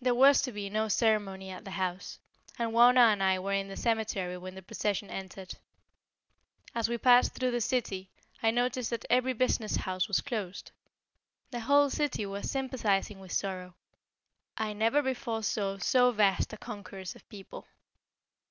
There 0.00 0.14
was 0.14 0.40
to 0.40 0.52
be 0.52 0.70
no 0.70 0.88
ceremony 0.88 1.50
at 1.50 1.66
the 1.66 1.72
house, 1.72 2.18
and 2.58 2.72
Wauna 2.72 3.12
and 3.12 3.22
I 3.22 3.38
were 3.38 3.52
in 3.52 3.68
the 3.68 3.76
cemetery 3.76 4.38
when 4.38 4.54
the 4.54 4.62
procession 4.62 5.10
entered. 5.10 5.52
As 6.74 6.88
we 6.88 6.96
passed 6.96 7.34
through 7.34 7.50
the 7.50 7.60
city, 7.60 8.08
I 8.42 8.52
noticed 8.52 8.88
that 8.88 9.04
every 9.10 9.34
business 9.34 9.76
house 9.76 10.08
was 10.08 10.22
closed. 10.22 10.70
The 11.50 11.60
whole 11.60 11.90
city 11.90 12.24
was 12.24 12.50
sympathizing 12.50 13.20
with 13.20 13.32
sorrow. 13.32 13.74
I 14.56 14.72
never 14.72 15.02
before 15.02 15.42
saw 15.42 15.76
so 15.76 16.10
vast 16.10 16.54
a 16.54 16.56
concourse 16.56 17.14
of 17.14 17.28
people. 17.28 17.66